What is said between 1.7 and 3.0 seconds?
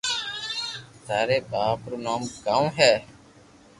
رو نوم ڪاؤ ھي